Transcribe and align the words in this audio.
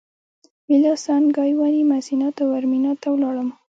ویلاسان 0.69 1.23
ګایواني 1.37 1.81
مسینا 1.91 2.29
تاورمینا 2.37 2.91
ته 3.01 3.07
ولاړم. 3.11 3.49